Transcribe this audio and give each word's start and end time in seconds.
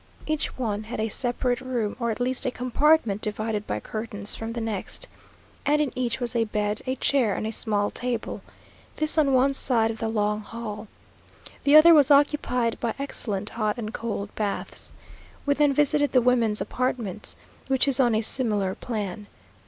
Each 0.25 0.57
one 0.57 0.85
had 0.85 0.99
a 0.99 1.09
separate 1.09 1.61
room, 1.61 1.95
or 1.99 2.09
at 2.09 2.19
least 2.19 2.47
a 2.47 2.49
compartment 2.49 3.21
divided 3.21 3.67
by 3.67 3.79
curtains 3.79 4.33
from 4.33 4.53
the 4.53 4.59
next; 4.59 5.07
and 5.63 5.79
in 5.79 5.91
each 5.95 6.19
was 6.19 6.35
a 6.35 6.45
bed, 6.45 6.81
a 6.87 6.95
chair, 6.95 7.35
and 7.35 7.45
a 7.45 7.51
small 7.51 7.91
table; 7.91 8.41
this 8.95 9.15
on 9.19 9.31
one 9.31 9.53
side 9.53 9.91
of 9.91 9.99
the 9.99 10.07
long 10.09 10.39
hall. 10.39 10.87
The 11.65 11.75
other 11.75 11.93
was 11.93 12.09
occupied 12.09 12.79
by 12.79 12.95
excellent 12.97 13.49
hot 13.51 13.77
and 13.77 13.93
cold 13.93 14.33
baths. 14.33 14.95
We 15.45 15.53
then 15.53 15.71
visited 15.71 16.13
the 16.13 16.19
women's 16.21 16.61
apartment, 16.61 17.35
which 17.67 17.87
is 17.87 17.99
on 17.99 18.15
a 18.15 18.21
similar 18.21 18.73
plan. 18.73 19.27